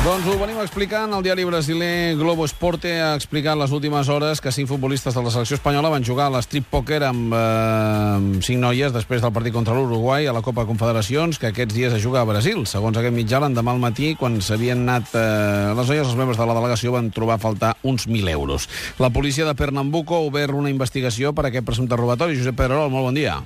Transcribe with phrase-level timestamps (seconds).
[0.00, 1.12] Doncs ho venim explicant.
[1.12, 5.32] El diari brasiler Globo Esporte ha explicat les últimes hores que cinc futbolistes de la
[5.34, 9.76] selecció espanyola van jugar a l'strip poker amb eh, cinc noies després del partit contra
[9.76, 12.64] l'Uruguai a la Copa Confederacions, que aquests dies es juga a Brasil.
[12.64, 16.48] Segons aquest mitjà, l'endemà al matí, quan s'havien anat eh, les noies, els membres de
[16.48, 18.70] la delegació van trobar a faltar uns 1.000 euros.
[19.04, 22.40] La policia de Pernambuco ha obert una investigació per aquest presumpte robatori.
[22.40, 23.36] Josep Pedrerol, molt bon dia.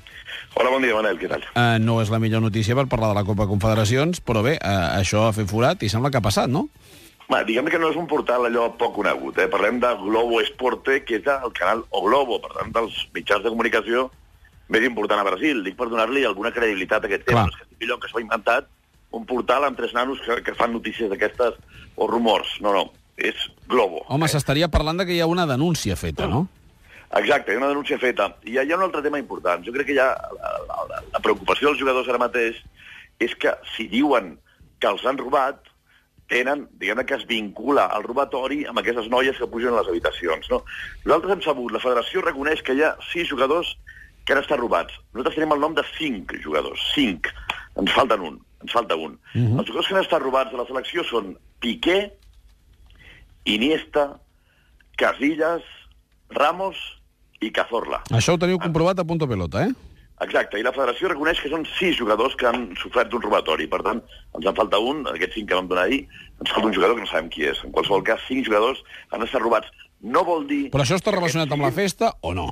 [0.54, 1.42] Hola, bon dia, Manel, què tal?
[1.50, 5.00] Uh, no és la millor notícia per parlar de la Copa Confederacions, però bé, uh,
[5.00, 6.68] això ha fet forat i sembla que ha passat, no?
[7.30, 9.48] Va, diguem que no és un portal allò poc conegut, eh?
[9.48, 13.52] Parlem de Globo Esporte, que és el canal O Globo, per tant, dels mitjans de
[13.54, 14.10] comunicació
[14.68, 15.62] més important a Brasil.
[15.64, 17.46] Dic per donar-li alguna credibilitat a aquest tema.
[17.46, 17.48] Clar.
[17.48, 18.68] No és que estigui allò que s'ho ha inventat
[19.14, 21.56] un portal amb tres nanos que, que fan notícies d'aquestes
[21.96, 22.58] o rumors.
[22.64, 22.84] No, no,
[23.16, 24.04] és Globo.
[24.12, 26.46] Home, s'estaria parlant de que hi ha una denúncia feta, no?
[27.14, 28.32] Exacte, hi ha una denúncia feta.
[28.42, 29.62] I hi ha, hi ha un altre tema important.
[29.64, 32.58] Jo crec que ja la, la, la preocupació dels jugadors ara mateix
[33.22, 34.34] és que si diuen
[34.82, 35.60] que els han robat,
[36.28, 40.48] tenen, diguem que es vincula el robatori amb aquestes noies que pugen a les habitacions.
[40.50, 40.62] No?
[41.04, 43.74] Nosaltres hem sabut, la federació reconeix que hi ha sis jugadors
[44.24, 44.96] que han estat robats.
[45.12, 47.28] Nosaltres tenim el nom de cinc jugadors, cinc.
[47.80, 49.18] Ens falten un, ens falta un.
[49.34, 49.58] Uh -huh.
[49.60, 52.12] Els jugadors que han estat robats de la selecció són Piqué,
[53.44, 54.20] Iniesta,
[54.96, 55.62] Casillas,
[56.30, 56.76] Ramos
[57.40, 58.02] i Cazorla.
[58.10, 59.72] Això ho teniu comprovat a punto pelota, eh?
[60.22, 63.66] Exacte, i la federació reconeix que són sis jugadors que han sofert un robatori.
[63.70, 64.02] Per tant,
[64.38, 66.04] ens en falta un, aquests cinc que vam donar ahir,
[66.38, 67.58] ens falta un jugador que no sabem qui és.
[67.66, 69.72] En qualsevol cas, cinc jugadors han estat robats.
[70.04, 70.68] No vol dir...
[70.70, 72.46] Però això està relacionat amb la festa o no?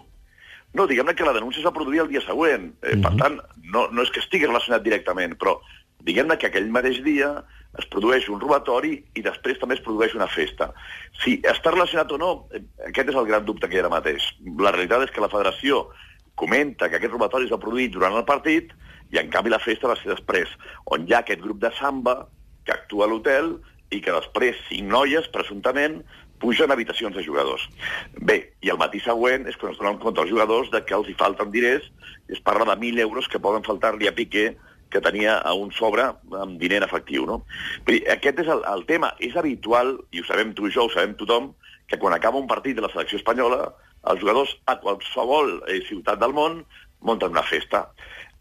[0.75, 2.71] No, diguem-ne que la denúncia es va produir el dia següent.
[2.83, 3.39] Eh, Per tant,
[3.71, 5.59] no, no és que estigui relacionat directament, però
[6.03, 7.31] diguem-ne que aquell mateix dia
[7.79, 10.73] es produeix un robatori i després també es produeix una festa.
[11.23, 13.93] Si està relacionat o no, eh, aquest és el gran dubte que hi ha ara
[13.93, 14.33] mateix.
[14.59, 15.87] La realitat és que la federació
[16.43, 18.75] comenta que aquest robatori es va produir durant el partit
[19.13, 20.51] i, en canvi, la festa va ser després,
[20.91, 22.23] on hi ha aquest grup de samba
[22.67, 23.55] que actua a l'hotel
[23.93, 26.01] i que després cinc noies, presumptament,
[26.43, 27.69] pugen a habitacions de jugadors.
[28.19, 31.11] Bé, i el matí següent és quan es donen compte els jugadors de que els
[31.11, 31.87] hi falten diners,
[32.29, 34.53] i es parla de 1.000 euros que poden faltar-li a Piqué,
[34.93, 36.05] que tenia a un sobre
[36.37, 37.25] amb diner en efectiu.
[37.29, 37.39] No?
[37.87, 39.15] Dir, aquest és el, el tema.
[39.25, 41.53] És habitual, i ho sabem tu i jo, ho sabem tothom,
[41.89, 43.71] que quan acaba un partit de la selecció espanyola,
[44.11, 46.63] els jugadors a qualsevol eh, ciutat del món
[47.03, 47.87] munten una festa.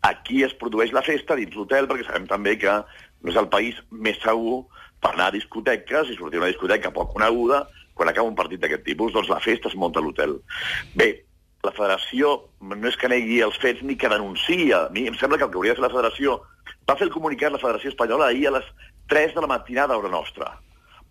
[0.08, 2.80] Aquí es produeix la festa dins l'hotel, perquè sabem també que
[3.22, 4.64] no és el país més segur
[5.02, 7.66] per anar a discoteques i sortir a una discoteca poc coneguda
[7.98, 10.40] quan acaba un partit d'aquest tipus, doncs la festa es munta a l'hotel.
[10.98, 11.12] Bé,
[11.62, 12.32] la federació
[12.66, 14.88] no és que negui els fets ni que denuncia.
[14.88, 16.40] A mi em sembla que el que hauria de fer la federació
[16.90, 18.68] va fer el comunicat la Federació Espanyola ahir a les
[19.12, 20.50] 3 de la matinada, hora nostra.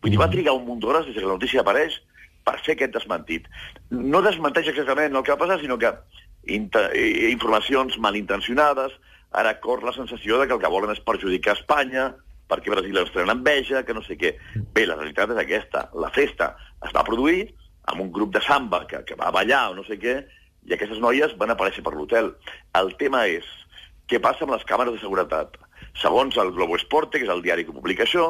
[0.01, 2.01] Vull dir, va trigar un munt d'hores des que la notícia apareix
[2.47, 3.47] per fer aquest desmentit.
[3.91, 5.93] No desmenteix exactament el que va passar, sinó que
[6.47, 8.97] informacions malintencionades,
[9.31, 12.11] ara cor la sensació de que el que volen és perjudicar Espanya,
[12.51, 14.35] perquè Brasil ens tenen enveja, que no sé què.
[14.75, 15.87] Bé, la realitat és aquesta.
[15.95, 16.55] La festa
[16.87, 17.47] es va produir
[17.93, 20.21] amb un grup de samba que, que va ballar o no sé què,
[20.67, 22.35] i aquestes noies van aparèixer per l'hotel.
[22.79, 23.47] El tema és
[24.11, 25.57] què passa amb les càmeres de seguretat.
[26.01, 28.27] Segons el Globo Esporte, que és el diari que publica això,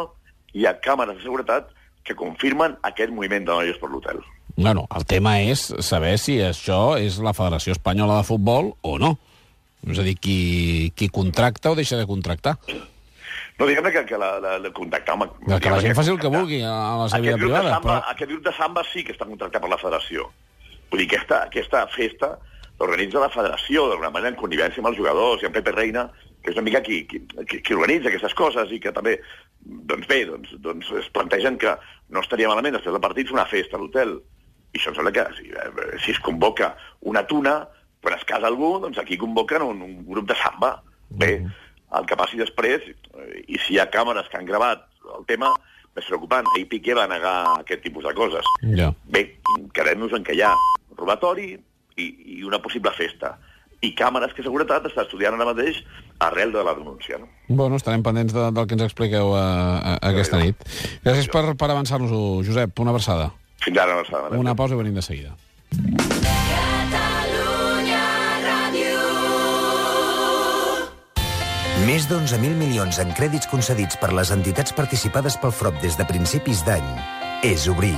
[0.53, 1.71] hi ha càmeres de seguretat
[2.05, 4.21] que confirmen aquest moviment de noies per l'hotel.
[4.57, 9.15] Bueno, el tema és saber si això és la Federació Espanyola de Futbol o no.
[9.89, 12.59] És a dir, qui, qui contracta o deixa de contractar.
[13.61, 15.15] No, diguem-ne que, que la, la, la contactar...
[15.17, 15.31] Home,
[15.61, 17.75] Que la gent faci el que vulgui a la seva vida privada.
[17.77, 18.13] samba, Però...
[18.15, 20.31] aquest grup de samba sí que està contractat per la federació.
[20.91, 22.35] Vull dir, aquesta, aquesta festa
[22.81, 26.07] l'organitza la federació, d'alguna manera, en connivència amb els jugadors, i amb Pepe Reina,
[26.41, 29.19] que és una mica qui, qui, qui, qui organitza aquestes coses i que també,
[29.61, 31.75] doncs bé, doncs, doncs es plantegen que
[32.11, 34.17] no estaria malament després del partit fer una festa a l'hotel.
[34.71, 37.65] I això em sembla que si, eh, si es convoca una tuna,
[38.01, 40.79] quan es casa algú, doncs aquí convoquen un, un grup de samba.
[41.11, 41.33] Bé,
[41.99, 42.85] el que passi després,
[43.51, 44.87] i si hi ha càmeres que han gravat
[45.19, 45.51] el tema,
[45.97, 46.47] més preocupant.
[46.55, 48.47] Ahir Piqué va negar aquest tipus de coses.
[48.79, 48.93] Ja.
[49.11, 49.25] Bé,
[49.77, 50.53] quedem-nos en que hi ha
[50.97, 51.53] robatori
[51.99, 52.07] i,
[52.39, 53.35] i una possible festa.
[53.83, 55.81] I càmeres que seguretat està estudiant ara mateix
[56.21, 57.19] arrel de la denúncia.
[57.19, 57.29] No?
[57.49, 59.45] Bueno, estarem pendents de, del que ens expliqueu a,
[59.81, 60.61] a, aquesta nit.
[61.03, 62.79] Gràcies per, per avançar-nos-ho, Josep.
[62.85, 63.33] Una abraçada.
[63.65, 65.35] Fins ara, no s'ha de Una pausa i venim de seguida.
[71.89, 76.61] Més d'11.000 milions en crèdits concedits per les entitats participades pel FROP des de principis
[76.69, 76.87] d'any
[77.49, 77.97] és obrir.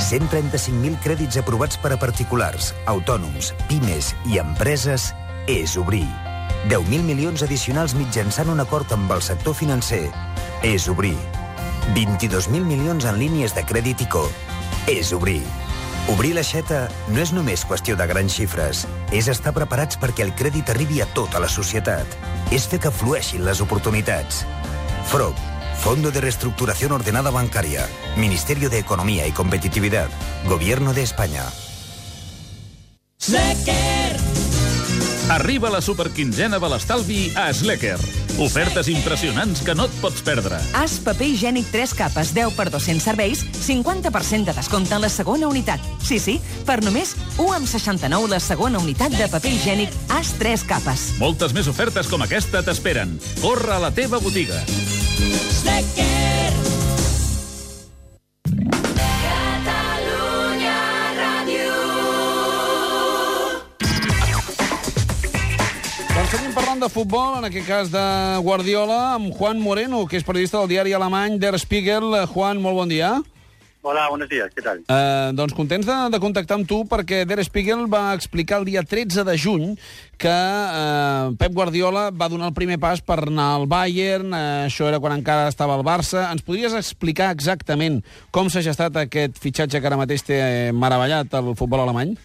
[0.00, 5.10] 135.000 crèdits aprovats per a particulars, autònoms, pimes i empreses
[5.50, 6.06] és obrir.
[6.68, 10.10] 10.000 milions addicionals mitjançant un acord amb el sector financer
[10.62, 11.16] és obrir.
[11.96, 14.26] 22.000 milions en línies de crèdit ICO
[14.90, 15.40] és obrir.
[16.10, 20.72] Obrir l'aixeta no és només qüestió de grans xifres, és estar preparats perquè el crèdit
[20.72, 22.16] arribi a tota la societat.
[22.50, 24.44] És fer que flueixin les oportunitats.
[25.12, 25.36] FROB,
[25.80, 27.86] Fondo de Reestructuración Ordenada Bancaria,
[28.16, 30.08] Ministerio de Economía y Competitividad,
[30.46, 31.44] Gobierno de España.
[35.30, 37.94] Arriba la superquinzena de l'estalvi a Slecker.
[38.42, 40.58] Ofertes impressionants que no et pots perdre.
[40.74, 45.46] As paper higiènic 3 capes 10 per 200 serveis, 50% de descompte en la segona
[45.46, 45.86] unitat.
[46.02, 51.12] Sí, sí, per només 1,69 la segona unitat de paper higiènic As 3 capes.
[51.22, 53.14] Moltes més ofertes com aquesta t'esperen.
[53.38, 54.58] Corre a la teva botiga.
[54.66, 56.19] Doncs
[66.80, 68.02] parlant de futbol, en aquest cas de
[68.42, 72.14] Guardiola, amb Juan Moreno, que és periodista del diari alemany Der Spiegel.
[72.32, 73.20] Juan, molt bon dia.
[73.82, 74.80] Hola, buenos días, ¿qué tal?
[74.88, 78.82] Eh, doncs contents de, de contactar amb tu perquè Der Spiegel va explicar el dia
[78.82, 79.76] 13 de juny
[80.20, 84.88] que eh, Pep Guardiola va donar el primer pas per anar al Bayern, eh, això
[84.88, 86.28] era quan encara estava al Barça.
[86.30, 91.40] Ens podries explicar exactament com s'ha gestat aquest fitxatge que ara mateix té eh, meravellat
[91.40, 92.16] el futbol alemany?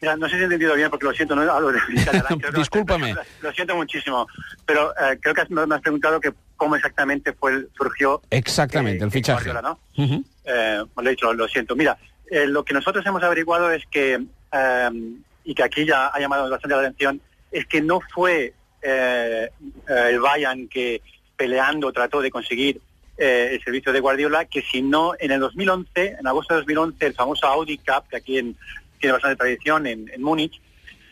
[0.00, 3.14] Mira, no sé si he entendido bien porque lo siento, no hablo de catalán, Discúlpame.
[3.42, 4.26] Lo siento muchísimo,
[4.64, 9.02] pero eh, creo que has- me has preguntado que cómo exactamente fue el- surgió Exactamente,
[9.02, 9.50] eh, el fichaje.
[9.50, 9.78] Guardiola, ¿no?
[10.44, 11.76] Eh, bueno, he dicho, lo, lo siento.
[11.76, 11.98] Mira,
[12.30, 14.90] eh, lo que nosotros hemos averiguado es que, eh,
[15.44, 17.20] y que aquí ya ha llamado bastante la atención,
[17.52, 21.02] es que no fue el Bayern que
[21.36, 22.80] peleando trató de conseguir
[23.18, 27.12] eh, el servicio de Guardiola, que sino en el 2011, en agosto de 2011, el
[27.14, 28.56] famoso Audi Cup, que aquí en-
[29.00, 30.60] tiene bastante tradición en, en Múnich,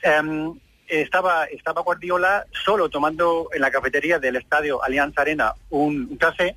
[0.02, 0.54] em,
[0.86, 6.54] estaba, estaba Guardiola solo tomando en la cafetería del estadio Allianz Arena un, un café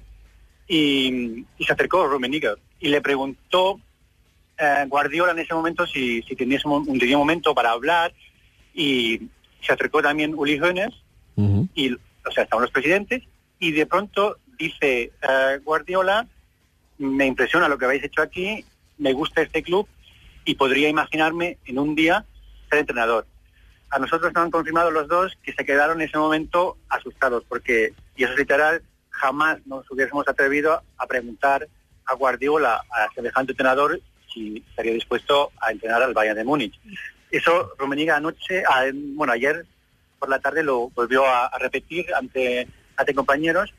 [0.67, 3.79] y, y se acercó Rummenigge y le preguntó
[4.57, 8.13] eh, Guardiola en ese momento si, si tenía un, un, tenía un momento para hablar
[8.73, 9.21] y
[9.61, 10.93] se acercó también Uli Hoeneß
[11.73, 13.23] y, o sea, estaban los presidentes
[13.59, 16.27] y de pronto dice eh, Guardiola,
[16.99, 18.63] me impresiona lo que habéis hecho aquí,
[18.97, 19.87] me gusta este club
[20.45, 22.25] y podría imaginarme en un día
[22.69, 23.25] ser entrenador.
[23.89, 27.93] A nosotros nos han confirmado los dos que se quedaron en ese momento asustados porque,
[28.15, 31.67] y eso es literal, jamás nos hubiésemos atrevido a preguntar
[32.05, 33.99] a Guardiola, a semejante entrenador,
[34.33, 36.79] si estaría dispuesto a entrenar al Bayern de Múnich.
[37.29, 39.65] Eso Rummenigge anoche, a- bueno, ayer
[40.19, 43.73] por la tarde lo volvió a, a repetir ante, ante compañeros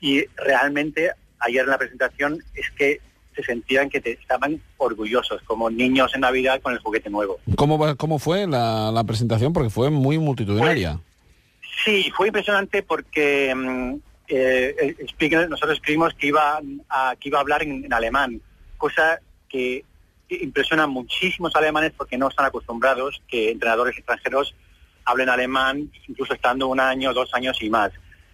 [0.00, 3.00] y realmente ayer en la presentación es que
[3.34, 7.38] se sentían que te- estaban orgullosos, como niños en Navidad con el juguete nuevo.
[7.56, 9.52] ¿Cómo, ¿Cómo fue la, la presentación?
[9.52, 11.00] Porque fue muy multitudinaria.
[11.84, 13.94] Sí, fue impresionante porque mm,
[14.28, 14.96] eh,
[15.48, 18.40] nosotros escribimos que iba a, que iba a hablar en, en alemán,
[18.78, 19.84] cosa que
[20.28, 24.54] impresiona a muchísimos alemanes porque no están acostumbrados que entrenadores extranjeros
[25.04, 27.92] hablen alemán, incluso estando un año, dos años y más.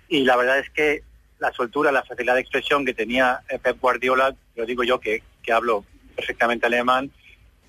[0.08, 1.02] Y la verdad es que
[1.40, 5.22] la soltura, la facilidad de expresión que tenía eh, Pep Guardiola, lo digo yo que,
[5.42, 5.84] que hablo
[6.14, 7.10] perfectamente alemán,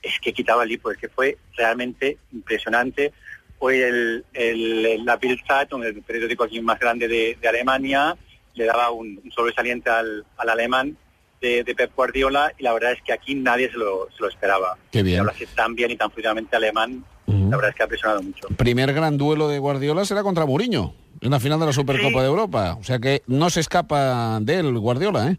[0.01, 3.13] es que quitaba el libro, es que fue realmente impresionante.
[3.59, 5.39] Hoy el, el, la Bild
[5.83, 8.17] el periódico aquí más grande de, de Alemania,
[8.55, 10.97] le daba un, un sobresaliente al, al alemán
[11.39, 14.27] de, de Pep Guardiola y la verdad es que aquí nadie se lo, se lo
[14.27, 14.77] esperaba.
[14.91, 15.25] Qué bien.
[15.55, 18.47] Tan bien y tan fluidamente alemán, la verdad es que ha impresionado mucho.
[18.57, 22.19] Primer gran duelo de Guardiola será contra Mourinho, en la final de la Supercopa Sí.
[22.19, 22.75] de Europa.
[22.79, 25.37] O sea que no se escapa de él Guardiola, ¿eh?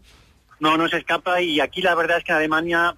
[0.59, 2.95] No, no se escapa y aquí la verdad es que en Alemania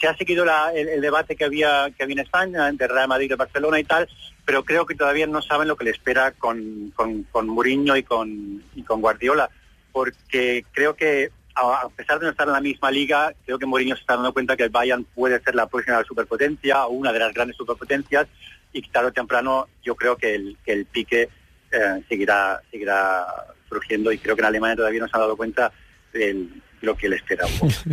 [0.00, 3.06] se ha seguido la- el, el debate que había que había en España entre Real
[3.08, 4.08] Madrid y Barcelona y tal,
[4.44, 8.02] pero creo que todavía no saben lo que le espera con, con, con Mourinho y
[8.02, 9.48] con, y con Guardiola,
[9.92, 13.66] porque creo que a a pesar de no estar en la misma liga, creo que
[13.66, 17.12] Mourinho se está dando cuenta que el Bayern puede ser la próxima superpotencia o una
[17.12, 18.26] de las grandes superpotencias
[18.72, 21.28] y tarde o temprano yo creo que el, que el pique
[21.74, 23.26] eh, seguirá seguirá
[23.68, 25.72] surgiendo y creo que en Alemania todavía no se han dado cuenta
[26.12, 26.46] de
[26.80, 27.46] lo que le espera.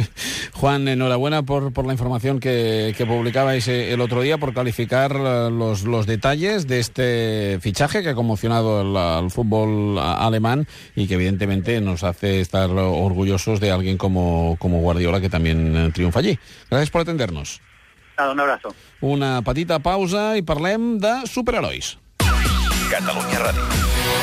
[0.54, 5.12] Juan, enhorabuena por, por la información que, que publicabais eh, el otro día, por calificar
[5.16, 11.08] eh, los, los detalles de este fichaje que ha conmocionado el- al fútbol alemán y
[11.08, 16.38] que evidentemente nos hace estar orgullosos de alguien como, como Guardiola que también triunfa allí.
[16.70, 17.62] Gracias por atendernos.
[18.18, 18.76] Nada, un abrazo.
[19.00, 21.98] Una petita pausa i parlem de superherois.
[22.92, 24.22] Catalunya Ràdio.